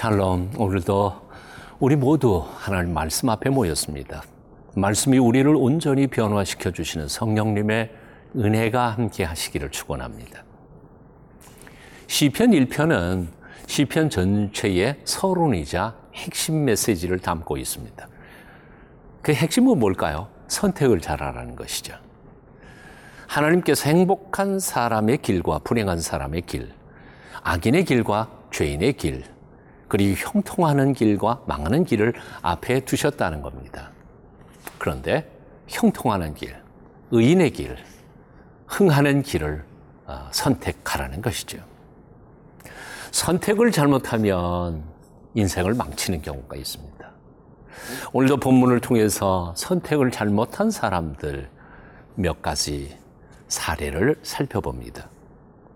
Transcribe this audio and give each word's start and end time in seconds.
샬롬. 0.00 0.52
오늘도 0.56 1.12
우리 1.78 1.94
모두 1.94 2.42
하나님 2.56 2.94
말씀 2.94 3.28
앞에 3.28 3.50
모였습니다. 3.50 4.22
말씀이 4.74 5.18
우리를 5.18 5.54
온전히 5.54 6.06
변화시켜 6.06 6.70
주시는 6.70 7.06
성령님의 7.06 7.90
은혜가 8.34 8.92
함께 8.92 9.24
하시기를 9.24 9.70
축원합니다. 9.70 10.42
시편 12.06 12.52
1편은 12.52 13.26
시편 13.66 14.08
전체의 14.08 15.00
서론이자 15.04 15.94
핵심 16.14 16.64
메시지를 16.64 17.18
담고 17.18 17.58
있습니다. 17.58 18.08
그 19.20 19.34
핵심은 19.34 19.78
뭘까요? 19.78 20.28
선택을 20.48 21.02
잘하라는 21.02 21.56
것이죠. 21.56 21.94
하나님께서 23.26 23.90
행복한 23.90 24.60
사람의 24.60 25.18
길과 25.18 25.58
불행한 25.58 26.00
사람의 26.00 26.40
길, 26.46 26.72
악인의 27.42 27.84
길과 27.84 28.30
죄인의 28.50 28.94
길, 28.94 29.24
그리고 29.90 30.16
형통하는 30.16 30.94
길과 30.94 31.42
망하는 31.46 31.84
길을 31.84 32.14
앞에 32.42 32.84
두셨다는 32.84 33.42
겁니다. 33.42 33.90
그런데 34.78 35.28
형통하는 35.66 36.32
길, 36.34 36.56
의인의 37.10 37.50
길, 37.50 37.76
흥하는 38.68 39.22
길을 39.22 39.64
어, 40.06 40.28
선택하라는 40.30 41.20
것이죠. 41.20 41.58
선택을 43.10 43.72
잘못하면 43.72 44.84
인생을 45.34 45.74
망치는 45.74 46.22
경우가 46.22 46.56
있습니다. 46.56 47.10
오늘도 48.12 48.36
본문을 48.36 48.80
통해서 48.80 49.52
선택을 49.56 50.12
잘못한 50.12 50.70
사람들 50.70 51.50
몇 52.14 52.42
가지 52.42 52.96
사례를 53.48 54.20
살펴봅니다. 54.22 55.08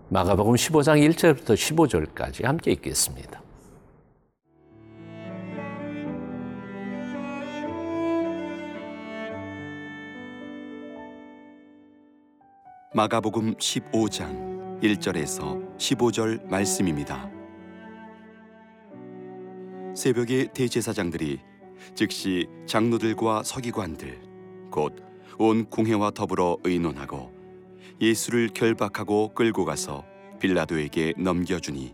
마가복음 0.07 0.55
15장 0.55 1.05
1절부터 1.13 1.53
15절까지 1.55 2.45
함께 2.45 2.71
읽겠습니다. 2.71 3.44
마가복음 12.95 13.55
15장 13.55 14.79
1절에서 14.81 15.77
15절 15.77 16.47
말씀입니다. 16.47 17.29
새벽에 19.93 20.47
대제사장들이 20.53 21.41
즉시 21.93 22.47
장로들과 22.65 23.43
서기관들 23.43 24.21
곧온 24.71 25.69
궁회와 25.69 26.11
더불어 26.11 26.57
의논하고 26.63 27.33
예수를 27.99 28.47
결박하고 28.53 29.33
끌고 29.33 29.65
가서 29.65 30.05
빌라도에게 30.39 31.15
넘겨주니 31.17 31.93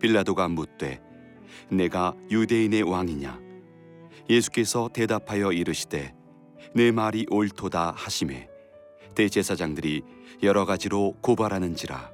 빌라도가 0.00 0.46
묻되 0.46 1.02
내가 1.70 2.14
유대인의 2.30 2.82
왕이냐 2.84 3.40
예수께서 4.30 4.88
대답하여 4.92 5.50
이르시되 5.50 6.14
내 6.72 6.92
말이 6.92 7.26
옳도다 7.28 7.94
하심에 7.96 8.53
대제사장들이 9.14 10.02
여러 10.42 10.64
가지로 10.64 11.14
고발하는지라. 11.20 12.10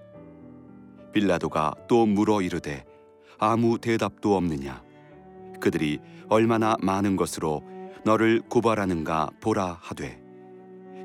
빌라도가 1.12 1.74
또 1.88 2.06
물어 2.06 2.42
이르되 2.42 2.84
아무 3.38 3.78
대답도 3.78 4.36
없느냐? 4.36 4.82
그들이 5.60 5.98
얼마나 6.28 6.76
많은 6.80 7.16
것으로 7.16 7.62
너를 8.04 8.40
고발하는가 8.48 9.30
보라 9.40 9.78
하되 9.80 10.20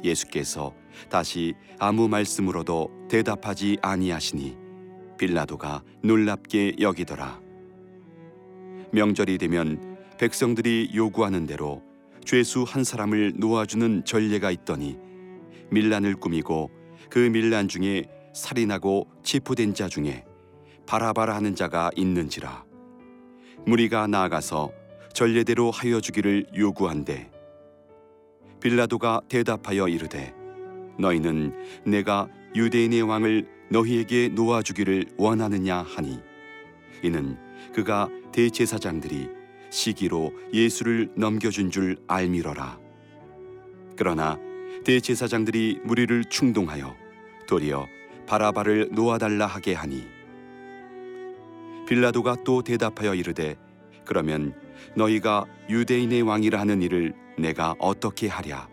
예수께서 0.04 0.73
다시 1.10 1.54
아무 1.80 2.08
말씀으로도 2.08 3.08
대답하지 3.10 3.78
아니하시니 3.82 4.58
빌라도가 5.17 5.82
놀랍게 6.04 6.76
여기더라. 6.80 7.42
명절이 8.92 9.38
되면 9.38 9.98
백성들이 10.17 10.92
요구하는 10.94 11.45
대로 11.45 11.82
죄수 12.23 12.64
한 12.64 12.84
사람을 12.84 13.34
놓아주는 13.38 14.05
전례가 14.05 14.52
있더니 14.52 14.98
밀란을 15.71 16.15
꾸미고 16.15 16.71
그 17.09 17.20
밀란 17.20 17.67
중에 17.67 18.03
살인하고 18.33 19.08
체포된 19.23 19.73
자 19.73 19.87
중에 19.87 20.26
바라바라 20.86 21.36
하는 21.36 21.55
자가 21.55 21.89
있는지라. 21.95 22.65
무리가 23.65 24.08
나아가서 24.08 24.71
전례대로 25.14 25.71
하여 25.71 25.99
주기를 25.99 26.45
요구한대. 26.55 27.31
빌라도가 28.59 29.21
대답하여 29.30 29.87
이르되 29.87 30.33
너희는 30.99 31.54
내가 31.86 32.27
유대인의 32.55 33.02
왕을 33.02 33.48
너희에게 33.70 34.30
놓아 34.30 34.61
주기를 34.61 35.05
원하느냐 35.17 35.81
하니? 35.81 36.20
이는 37.04 37.37
그가 37.73 38.09
대제사장들이 38.31 39.30
시기로 39.70 40.31
예수를 40.54 41.11
넘겨준 41.15 41.71
줄 41.71 41.98
알미러라. 42.08 42.80
그러나 43.98 44.39
대제사장들이 44.83 45.81
무리를 45.83 46.25
충동하여 46.25 46.95
도리어 47.47 47.87
바라바를 48.27 48.89
놓아달라 48.91 49.45
하게 49.45 49.73
하니. 49.73 50.08
빌라도가 51.87 52.37
또 52.43 52.61
대답하여 52.61 53.13
이르되 53.13 53.55
그러면 54.05 54.53
너희가 54.95 55.45
유대인의 55.69 56.23
왕이라 56.23 56.59
하는 56.59 56.81
일을 56.81 57.13
내가 57.37 57.75
어떻게 57.80 58.27
하랴? 58.27 58.67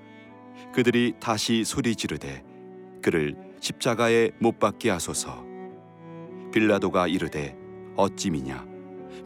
그들이 0.72 1.14
다시 1.20 1.64
소리 1.64 1.94
지르되 1.94 2.42
그를 3.02 3.34
십자가에 3.60 4.30
못 4.38 4.58
박게 4.58 4.90
하소서. 4.90 5.44
빌라도가 6.52 7.08
이르되 7.08 7.56
어찌미냐? 7.96 8.66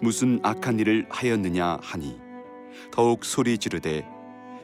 무슨 0.00 0.41
악한 0.43 0.78
일을 0.81 1.06
하였느냐 1.08 1.78
하니? 1.81 2.19
더욱 2.91 3.25
소리 3.25 3.58
지르되 3.58 4.04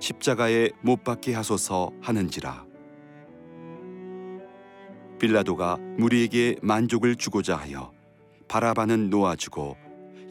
십자가에 0.02 0.70
못 0.80 1.04
박게 1.04 1.32
하소서 1.32 1.92
하는지라 2.00 2.66
빌라도가 5.20 5.76
무리에게 5.96 6.56
만족을 6.60 7.14
주고자 7.14 7.54
하여 7.54 7.92
바라바는 8.48 9.10
놓아주고 9.10 9.76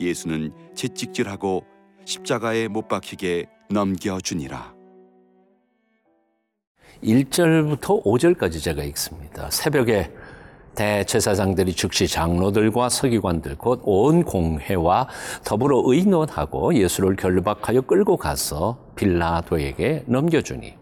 예수는 0.01 0.51
채찍질하고 0.75 1.65
십자가에 2.03 2.67
못 2.67 2.89
박히게 2.89 3.45
넘겨주니라. 3.69 4.75
1절부터 7.01 8.03
5절까지 8.03 8.61
제가 8.61 8.83
읽습니다. 8.83 9.49
새벽에 9.49 10.11
대제사장들이 10.75 11.73
즉시 11.73 12.07
장로들과 12.07 12.89
서기관들 12.89 13.57
곧 13.57 13.81
온 13.83 14.23
공회와 14.23 15.07
더불어 15.43 15.83
의논하고 15.85 16.73
예수를 16.73 17.15
결박하여 17.15 17.81
끌고 17.81 18.17
가서 18.17 18.77
빌라도에게 18.95 20.03
넘겨주니. 20.07 20.75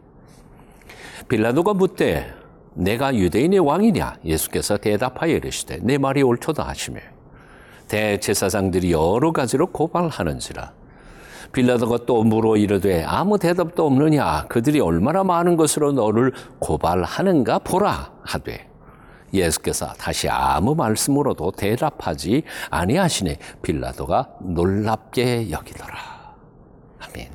빌라도가 1.28 1.74
묻되 1.74 2.32
내가 2.74 3.16
유대인의 3.16 3.60
왕이냐? 3.60 4.18
예수께서 4.26 4.78
대답하여 4.78 5.34
이르시되 5.34 5.80
내 5.82 5.98
말이 5.98 6.22
옳도다 6.22 6.68
하시며. 6.68 7.00
대제사장들이 7.88 8.92
여러 8.92 9.32
가지로 9.32 9.68
고발하는지라. 9.68 10.72
빌라도가 11.52 12.06
또 12.06 12.24
물어 12.24 12.58
이르되 12.58 13.04
아무 13.04 13.40
대답도 13.40 13.88
없느냐? 13.88 14.46
그들이 14.50 14.80
얼마나 14.80 15.24
많은 15.24 15.58
것으로 15.58 15.92
너를 15.92 16.32
고발하는가 16.60 17.60
보라. 17.60 18.12
하되 18.22 18.69
예수께서 19.34 19.94
다시 19.94 20.30
아무 20.30 20.76
말씀으로도 20.76 21.52
대답하지 21.52 22.44
아니하시니 22.70 23.36
빌라도가 23.62 24.30
놀랍게 24.42 25.52
여기더라 25.52 25.98
아멘 27.00 27.30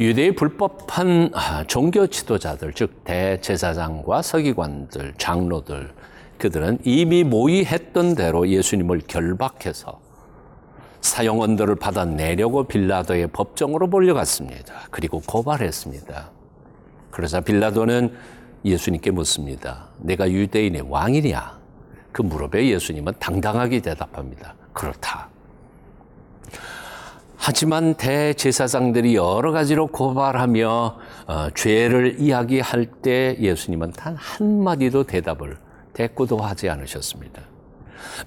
유대의 0.00 0.34
불법한 0.34 1.32
종교 1.66 2.06
지도자들 2.06 2.72
즉 2.74 3.04
대제사장과 3.04 4.22
서기관들 4.22 5.14
장로들 5.18 5.92
그들은 6.38 6.78
이미 6.84 7.22
모의했던 7.22 8.16
대로 8.16 8.48
예수님을 8.48 9.02
결박해서 9.06 10.00
사형원들을 11.02 11.76
받아내려고 11.76 12.64
빌라도의 12.64 13.28
법정으로 13.28 13.88
몰려갔습니다. 13.88 14.88
그리고 14.90 15.20
고발했습니다. 15.20 16.30
그러자 17.10 17.40
빌라도는 17.42 18.12
예수님께 18.64 19.10
묻습니다. 19.10 19.88
내가 19.98 20.30
유대인의 20.30 20.84
왕이냐? 20.88 21.58
그 22.12 22.22
무릎에 22.22 22.68
예수님은 22.68 23.14
당당하게 23.18 23.80
대답합니다. 23.80 24.54
그렇다. 24.72 25.28
하지만 27.36 27.94
대제사장들이 27.94 29.16
여러 29.16 29.50
가지로 29.50 29.88
고발하며 29.88 30.98
어, 31.26 31.48
죄를 31.56 32.20
이야기할 32.20 32.86
때 32.86 33.36
예수님은 33.40 33.92
단 33.92 34.14
한마디도 34.14 35.04
대답을 35.04 35.56
대꾸도 35.92 36.38
하지 36.38 36.68
않으셨습니다. 36.68 37.42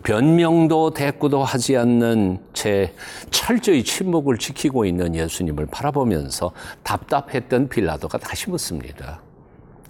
변명도 0.04 0.92
대꾸도 0.92 1.46
하지 1.46 1.78
않는 1.78 2.40
채 2.52 2.94
철저히 3.30 3.86
침묵을 3.86 4.38
지키고 4.38 4.86
있는 4.86 5.16
예수님을 5.16 5.68
바라보면서 5.68 6.52
답답했던 6.84 7.70
빌라도가 7.70 8.18
다시 8.18 8.50
묻습니다. 8.50 9.22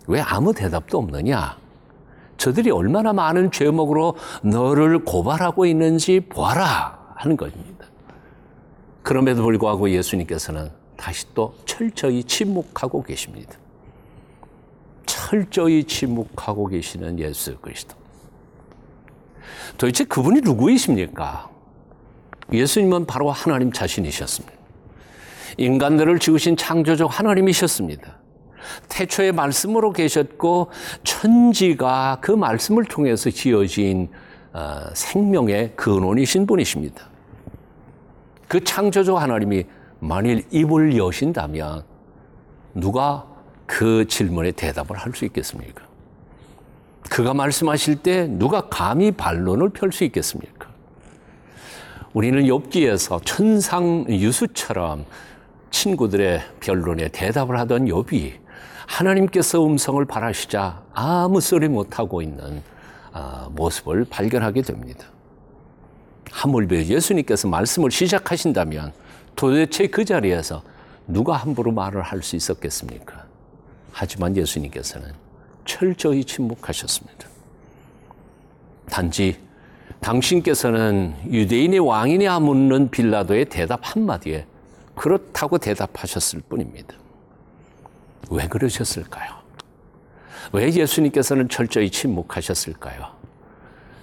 왜 0.08 0.22
아무 0.22 0.54
대답도 0.54 0.98
없느냐? 0.98 1.58
저들이 2.38 2.70
얼마나 2.72 3.14
많은 3.14 3.52
죄목으로 3.52 4.16
너를 4.44 5.00
고발하고 5.04 5.66
있는지 5.66 6.20
보아라 6.20 7.14
하는 7.16 7.38
것입니다. 7.38 7.86
그럼에도 9.04 9.44
불구하고 9.44 9.90
예수님께서는 9.90 10.70
다시 10.98 11.26
또 11.34 11.56
철저히 11.66 12.24
침묵하고 12.24 13.04
계십니다. 13.04 13.54
철저히 15.06 15.84
침묵하고 15.84 16.68
계시는 16.68 17.20
예수 17.20 17.58
그리스도. 17.58 17.96
도대체 19.78 20.04
그분이 20.06 20.42
누구이십니까? 20.42 21.50
예수님은 22.52 23.06
바로 23.06 23.32
하나님 23.32 23.72
자신이셨습니다. 23.72 24.56
인간들을 25.58 26.20
지으신 26.20 26.58
창조적 26.58 27.18
하나님이셨습니다. 27.18 28.25
태초의 28.90 29.32
말씀으로 29.32 29.92
계셨고 29.92 30.72
천지가 31.04 32.20
그 32.22 32.32
말씀을 32.32 32.86
통해서 32.86 33.30
지어진 33.30 34.10
어, 34.54 34.82
생명의 34.94 35.74
근원이신 35.76 36.46
분이십니다. 36.46 37.10
그 38.48 38.64
창조적 38.64 39.22
하나님이 39.22 39.66
만일 40.00 40.46
입을 40.52 40.98
여신다면 40.98 41.84
누가 42.74 43.26
그 43.66 44.06
질문에 44.08 44.52
대답을 44.52 44.98
할 44.98 45.14
수 45.14 45.26
있겠습니까? 45.26 45.84
그가 47.10 47.34
말씀하실 47.34 47.98
때 47.98 48.28
누가 48.28 48.62
감히 48.62 49.12
반론을 49.12 49.70
펼 49.70 49.92
수 49.92 50.04
있겠습니까? 50.04 50.70
우리는 52.14 52.44
욥기에서 52.44 53.22
천상 53.26 54.06
유수처럼 54.10 55.06
친구들의 55.72 56.42
변론에 56.62 57.10
대답을 57.10 57.60
하던 57.60 57.86
욥이 57.86 58.34
하나님께서 58.88 59.66
음성을 59.66 60.04
바라시자 60.06 60.82
아무 60.94 61.42
소리 61.42 61.68
못하고 61.68 62.22
있는 62.22 62.62
아, 63.12 63.48
모습을 63.52 64.06
발견하게 64.10 64.62
됩니다. 64.62 65.06
하물며 66.32 66.84
예수님께서 66.84 67.48
말씀을 67.48 67.92
시작하신다면 67.92 68.92
도대체 69.36 69.88
그 69.88 70.04
자리에서 70.04 70.64
누가 71.08 71.38
함부로 71.38 71.72
말을 71.72 72.02
할 72.02 72.22
수 72.22 72.36
있었겠습니까? 72.36 73.26
하지만 73.92 74.36
예수님께서는 74.36 75.14
철저히 75.66 76.24
침묵하셨습니다. 76.26 77.28
단지 78.90 79.40
당신께서는 80.02 81.16
유대인의 81.32 81.80
왕이냐 81.80 82.40
묻는 82.40 82.90
빌라도의 82.90 83.46
대답 83.46 83.80
한마디에 83.84 84.46
그렇다고 84.96 85.58
대답하셨을 85.58 86.42
뿐입니다. 86.48 86.96
왜 88.30 88.48
그러셨을까요? 88.48 89.34
왜 90.52 90.72
예수님께서는 90.72 91.50
철저히 91.50 91.90
침묵하셨을까요? 91.90 93.16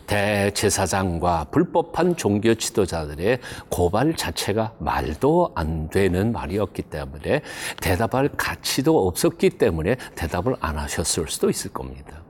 대제사장과 0.07 1.47
불법한 1.51 2.17
종교 2.17 2.55
지도자들의 2.55 3.39
고발 3.71 4.15
자체가 4.15 4.75
말도 4.79 5.53
안 5.55 5.89
되는 5.89 6.33
말이었기 6.33 6.83
때문에 6.83 7.41
대답할 7.81 8.29
가치도 8.37 9.07
없었기 9.07 9.51
때문에 9.51 9.97
대답을 10.15 10.57
안 10.61 10.77
하셨을 10.77 11.29
수도 11.29 11.49
있을 11.49 11.73
겁니다. 11.73 12.21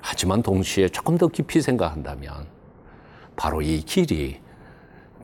하지만 0.00 0.42
동시에 0.42 0.88
조금 0.88 1.16
더 1.18 1.28
깊이 1.28 1.60
생각한다면 1.60 2.46
바로 3.34 3.62
이 3.62 3.80
길이 3.80 4.40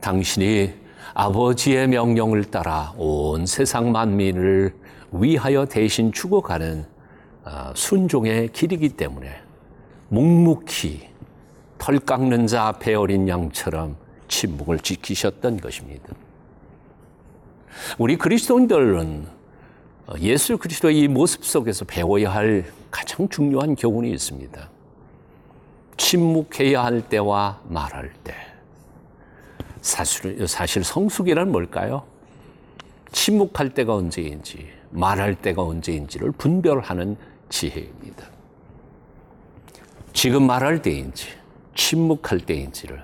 당신이 0.01 0.73
아버지의 1.13 1.87
명령을 1.87 2.45
따라 2.45 2.93
온 2.97 3.45
세상 3.45 3.91
만민을 3.91 4.73
위하여 5.11 5.65
대신 5.65 6.11
죽어가는 6.11 6.85
아, 7.43 7.73
순종의 7.75 8.49
길이기 8.49 8.89
때문에 8.89 9.29
묵묵히 10.09 11.07
털 11.77 11.99
깎는 11.99 12.47
자 12.47 12.67
앞에 12.67 12.93
어린 12.93 13.27
양처럼 13.27 13.95
침묵을 14.27 14.79
지키셨던 14.79 15.57
것입니다. 15.57 16.13
우리 17.97 18.17
그리스도인들은 18.17 19.25
예수 20.19 20.57
그리스도의 20.57 20.99
이 20.99 21.07
모습 21.07 21.45
속에서 21.45 21.85
배워야 21.85 22.31
할 22.31 22.65
가장 22.91 23.29
중요한 23.29 23.75
교훈이 23.75 24.11
있습니다. 24.11 24.69
침묵해야 25.97 26.83
할 26.83 27.01
때와 27.01 27.61
말할 27.67 28.11
때. 28.23 28.48
사실, 29.81 30.47
사실 30.47 30.83
성숙이란 30.83 31.51
뭘까요? 31.51 32.03
침묵할 33.11 33.73
때가 33.73 33.95
언제인지, 33.95 34.67
말할 34.91 35.35
때가 35.35 35.63
언제인지를 35.63 36.31
분별하는 36.31 37.17
지혜입니다. 37.49 38.27
지금 40.13 40.45
말할 40.45 40.81
때인지, 40.81 41.27
침묵할 41.75 42.39
때인지를 42.41 43.03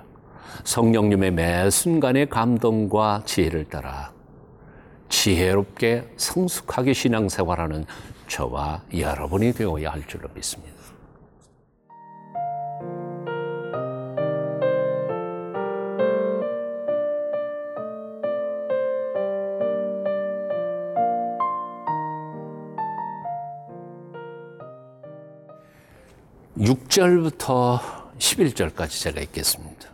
성령님의 0.64 1.30
매 1.30 1.70
순간의 1.70 2.28
감동과 2.28 3.22
지혜를 3.24 3.64
따라 3.66 4.12
지혜롭게 5.08 6.12
성숙하게 6.16 6.92
신앙생활하는 6.92 7.84
저와 8.28 8.82
여러분이 8.96 9.52
되어야 9.52 9.90
할 9.90 10.06
줄로 10.06 10.28
믿습니다. 10.34 10.74
육절부터 26.96 27.78
11절까지 28.18 29.02
제가 29.02 29.20
읽겠습니다. 29.20 29.90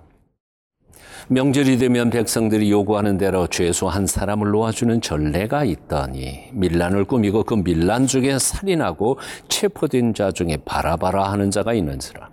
명절이 1.29 1.79
되면 1.79 2.11
백성들이 2.11 2.71
요구하는 2.71 3.19
대로 3.19 3.49
죄수 3.49 3.89
한 3.89 4.07
사람을 4.07 4.51
놓아주는 4.51 5.01
전례가 5.01 5.65
있더니 5.65 6.49
밀란을 6.53 7.05
꾸미고 7.05 7.43
그 7.43 7.55
밀란 7.55 8.07
중에 8.07 8.39
살인하고 8.39 9.19
체포된 9.49 10.15
자 10.15 10.31
중에 10.31 10.59
바라바라 10.65 11.31
하는 11.33 11.51
자가 11.51 11.75
있는지라. 11.75 12.32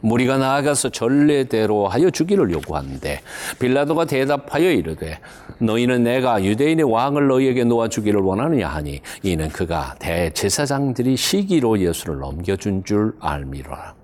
무리가 0.00 0.38
나아가서 0.38 0.90
전례대로 0.90 1.88
하여 1.88 2.10
주기를 2.10 2.50
요구하는데 2.50 3.20
빌라도가 3.58 4.04
대답하여 4.04 4.70
이르되 4.70 5.18
너희는 5.58 6.04
내가 6.04 6.42
유대인의 6.44 6.90
왕을 6.90 7.26
너희에게 7.26 7.64
놓아 7.64 7.88
주기를 7.88 8.20
원하느냐 8.20 8.68
하니 8.68 9.00
이는 9.22 9.48
그가 9.48 9.96
대제사장들이 9.98 11.16
시기로 11.16 11.80
예수를 11.80 12.18
넘겨준 12.18 12.84
줄 12.84 13.14
알미라. 13.20 13.94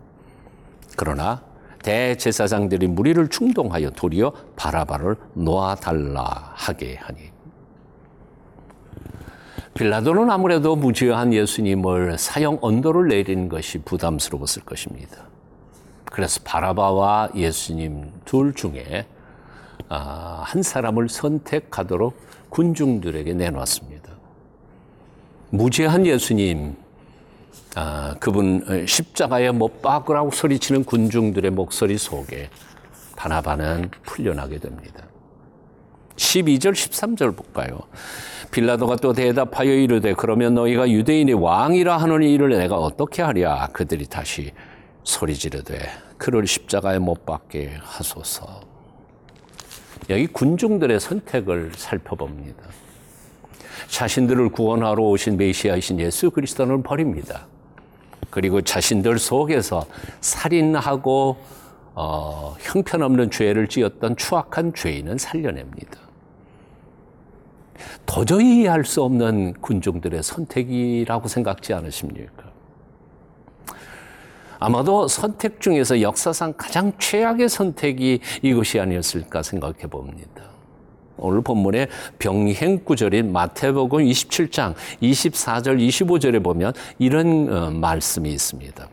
그러나 0.97 1.43
대제사장들이 1.83 2.89
무리를 2.89 3.29
충동하여 3.29 3.91
도리어 3.91 4.33
바라바를 4.57 5.17
놓아달라 5.35 6.53
하게 6.55 6.97
하니 6.97 7.19
빌라도는 9.75 10.31
아무래도 10.31 10.77
무죄한 10.77 11.35
예수님을 11.35 12.17
사형 12.17 12.59
언도를 12.63 13.09
내리는 13.09 13.49
것이 13.49 13.79
부담스러웠을 13.79 14.63
것입니다. 14.63 15.34
그래서 16.15 16.41
바라바와 16.45 17.31
예수님 17.35 18.13
둘 18.25 18.55
중에 18.55 19.05
아, 19.89 20.45
한 20.47 20.63
사람을 20.63 21.09
선택하도록 21.09 22.17
군중들에게 22.51 23.35
내놓았습니다. 23.35 24.13
무죄한 25.51 26.07
예수님, 26.07 26.77
아, 27.75 28.15
그분 28.21 28.87
십자가에 28.87 29.51
못 29.51 29.83
박으라고 29.83 30.31
소리치는 30.31 30.85
군중들의 30.85 31.51
목소리 31.51 31.99
속에 31.99 32.49
바나바는 33.17 33.91
풀려나게 34.05 34.61
됩니다. 34.61 35.03
12절, 36.15 36.75
13절 36.75 37.37
볼까요? 37.37 37.81
빌라도가 38.53 38.95
또 38.97 39.13
대답하여 39.13 39.73
이르되 39.73 40.15
그러면 40.15 40.55
너희가 40.55 40.89
유대인의 40.89 41.35
왕이라 41.35 41.97
하노니 41.97 42.33
이를 42.33 42.51
내가 42.51 42.77
어떻게 42.77 43.21
하랴? 43.21 43.71
그들이 43.73 44.07
다시 44.07 44.53
소리 45.03 45.35
지르되 45.35 46.04
그를 46.19 46.47
십자가에 46.47 46.99
못 46.99 47.27
박게 47.27 47.77
하소서. 47.81 48.63
여기 50.11 50.27
군중들의 50.27 51.01
선택을 51.01 51.73
살펴봅니다. 51.77 52.63
자신들을 53.89 54.51
구원하러 54.51 55.03
오신 55.03 55.37
메시아이신 55.37 56.01
예수 56.01 56.31
그리스도는 56.31 56.83
버립니다. 56.83 57.47
그리고 58.31 58.61
자신들 58.61 59.19
속에서 59.19 59.87
살인하고 60.21 61.37
어, 61.95 62.57
형편없는 62.59 63.31
죄를 63.31 63.69
지었던 63.69 64.17
추악한 64.17 64.75
죄인은 64.75 65.19
살려냅니다. 65.19 66.01
도저히 68.07 68.61
이해할 68.61 68.85
수 68.85 69.03
없는 69.03 69.55
군중들의 69.61 70.23
선택이라고 70.23 71.29
생각지 71.29 71.73
않으십니까? 71.73 72.44
아마도 74.65 75.09
선택 75.09 75.61
중에서 75.61 76.01
역사상 76.01 76.55
가장 76.57 76.91
최악의 76.99 77.51
선택이 77.51 78.21
이것이 78.41 78.81
아니었을까 78.81 79.43
생각해 79.43 79.81
봅니다. 79.91 80.43
오늘 81.19 81.43
본문의 81.43 81.89
병행 82.19 82.83
구절인 82.83 83.31
마태복음 83.31 83.99
27장 83.99 84.75
24절 85.03 85.87
25절에 85.87 86.43
보면 86.43 86.73
이런 86.99 87.53
어, 87.53 87.71
말씀이 87.73 88.33
있습니다. 88.33 88.89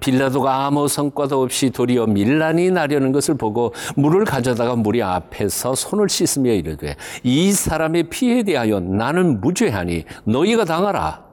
빌라도가 0.00 0.66
아무 0.66 0.88
성과도 0.88 1.42
없이 1.42 1.70
도리어 1.70 2.06
밀란이 2.06 2.72
나려는 2.72 3.12
것을 3.12 3.36
보고 3.36 3.72
물을 3.94 4.24
가져다가 4.24 4.74
무리 4.74 5.00
앞에서 5.00 5.76
손을 5.76 6.08
씻으며 6.08 6.50
이르되 6.50 6.96
이 7.22 7.52
사람의 7.52 8.10
피에 8.10 8.42
대하여 8.42 8.80
나는 8.80 9.40
무죄하니 9.40 10.04
너희가 10.24 10.64
당하라. 10.64 11.25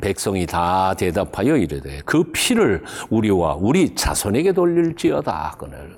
백성이 0.00 0.46
다 0.46 0.94
대답하여 0.94 1.56
이르되 1.56 2.00
그 2.04 2.24
피를 2.32 2.82
우리와 3.10 3.56
우리 3.58 3.94
자손에게 3.94 4.52
돌릴지어다 4.52 5.32
하거늘 5.32 5.96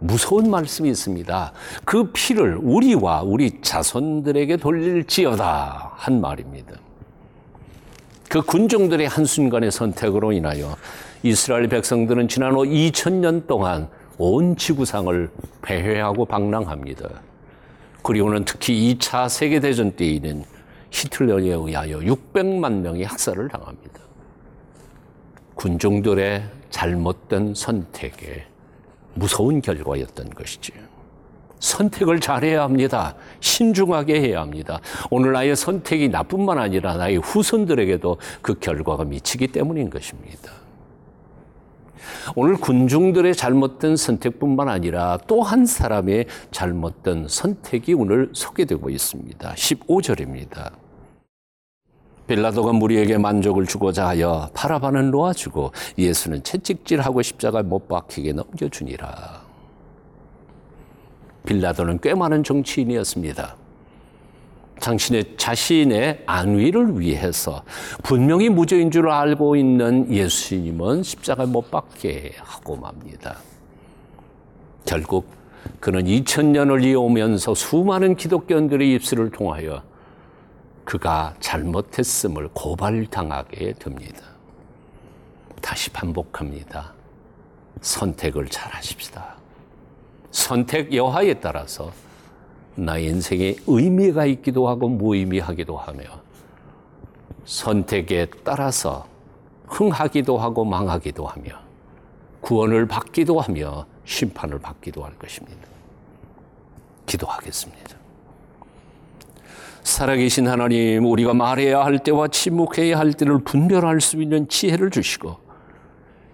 무서운 0.00 0.50
말씀이 0.50 0.88
있습니다. 0.88 1.52
그 1.84 2.10
피를 2.12 2.58
우리와 2.60 3.22
우리 3.22 3.60
자손들에게 3.60 4.56
돌릴지어다 4.56 5.92
한 5.94 6.20
말입니다. 6.20 6.72
그 8.28 8.40
군종들의 8.42 9.06
한순간의 9.06 9.70
선택으로 9.70 10.32
인하여 10.32 10.76
이스라엘 11.22 11.68
백성들은 11.68 12.28
지난 12.28 12.52
후 12.54 12.62
2000년 12.62 13.46
동안 13.46 13.88
온 14.16 14.56
지구상을 14.56 15.30
배회하고 15.62 16.24
방랑합니다. 16.24 17.08
그리고는 18.02 18.44
특히 18.44 18.94
2차 18.94 19.28
세계대전 19.28 19.92
때에는 19.92 20.44
히틀러에 20.90 21.48
의하여 21.48 21.98
600만 21.98 22.80
명이 22.80 23.04
학살을 23.04 23.48
당합니다. 23.48 24.00
군종들의 25.54 26.44
잘못된 26.70 27.54
선택에 27.54 28.46
무서운 29.14 29.60
결과였던 29.60 30.30
것이지요. 30.30 30.90
선택을 31.58 32.20
잘해야 32.20 32.62
합니다. 32.62 33.14
신중하게 33.40 34.20
해야 34.22 34.40
합니다. 34.40 34.80
오늘 35.10 35.32
나의 35.32 35.54
선택이 35.54 36.08
나뿐만 36.08 36.58
아니라 36.58 36.96
나의 36.96 37.18
후손들에게도 37.18 38.16
그 38.40 38.58
결과가 38.58 39.04
미치기 39.04 39.48
때문인 39.48 39.90
것입니다. 39.90 40.52
오늘 42.34 42.56
군중들의 42.56 43.34
잘못된 43.34 43.96
선택뿐만 43.96 44.68
아니라 44.68 45.18
또 45.26 45.42
한 45.42 45.66
사람의 45.66 46.26
잘못된 46.50 47.26
선택이 47.28 47.94
오늘 47.94 48.30
소개되고 48.32 48.88
있습니다. 48.88 49.54
15절입니다. 49.54 50.72
빌라도가 52.30 52.72
무리에게 52.72 53.18
만족을 53.18 53.66
주고자 53.66 54.06
하여 54.06 54.48
바라바는 54.54 55.10
놓아주고 55.10 55.72
예수는 55.98 56.44
채찍질하고 56.44 57.22
십자가 57.22 57.64
못 57.64 57.88
박히게 57.88 58.34
넘겨주니라. 58.34 59.42
빌라도는 61.44 61.98
꽤 62.00 62.14
많은 62.14 62.44
정치인이었습니다. 62.44 63.56
당신의 64.80 65.34
자신의 65.38 66.22
안위를 66.26 67.00
위해서 67.00 67.64
분명히 68.04 68.48
무죄인 68.48 68.92
줄 68.92 69.10
알고 69.10 69.56
있는 69.56 70.08
예수님은 70.08 71.02
십자가 71.02 71.46
못 71.46 71.68
박게 71.72 72.34
하고 72.38 72.76
맙니다. 72.76 73.38
결국 74.86 75.26
그는 75.80 76.04
2000년을 76.04 76.84
이어오면서 76.84 77.56
수많은 77.56 78.14
기독교인들의 78.14 78.94
입술을 78.94 79.30
통하여 79.30 79.82
그가 80.90 81.34
잘못했음을 81.38 82.48
고발당하게 82.52 83.74
됩니다. 83.74 84.22
다시 85.62 85.88
반복합니다. 85.90 86.92
선택을 87.80 88.48
잘 88.48 88.74
하십시다. 88.74 89.36
선택 90.32 90.92
여하에 90.92 91.34
따라서 91.34 91.92
나의 92.74 93.06
인생에 93.06 93.54
의미가 93.68 94.26
있기도 94.26 94.66
하고 94.66 94.88
무의미하기도 94.88 95.76
하며 95.76 96.02
선택에 97.44 98.26
따라서 98.42 99.06
흥하기도 99.68 100.38
하고 100.38 100.64
망하기도 100.64 101.24
하며 101.24 101.52
구원을 102.40 102.88
받기도 102.88 103.38
하며 103.38 103.86
심판을 104.04 104.58
받기도 104.58 105.04
할 105.04 105.16
것입니다. 105.16 105.68
기도하겠습니다. 107.06 107.99
살아계신 109.82 110.46
하나님, 110.48 111.04
우리가 111.06 111.34
말해야 111.34 111.84
할 111.84 111.98
때와 111.98 112.28
침묵해야 112.28 112.98
할 112.98 113.12
때를 113.12 113.38
분별할 113.38 114.00
수 114.00 114.20
있는 114.22 114.48
지혜를 114.48 114.90
주시고 114.90 115.36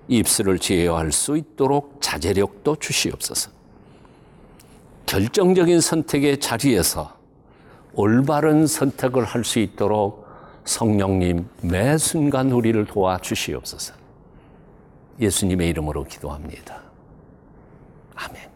입술을 0.08 0.58
제어할 0.58 1.12
수 1.12 1.36
있도록 1.36 1.98
자제력도 2.00 2.76
주시옵소서. 2.76 3.50
결정적인 5.06 5.80
선택의 5.80 6.38
자리에서 6.38 7.16
올바른 7.94 8.66
선택을 8.66 9.24
할 9.24 9.44
수 9.44 9.58
있도록 9.60 10.26
성령님 10.64 11.48
매 11.62 11.96
순간 11.96 12.50
우리를 12.50 12.84
도와주시옵소서. 12.86 13.94
예수님의 15.20 15.68
이름으로 15.70 16.04
기도합니다. 16.04 16.82
아멘. 18.16 18.55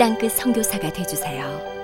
땅끝 0.00 0.32
선교사가 0.32 0.90
되주세요. 0.94 1.79